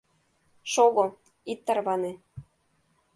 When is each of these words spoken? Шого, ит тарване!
Шого, 0.71 1.05
ит 1.51 1.59
тарване! 1.65 2.11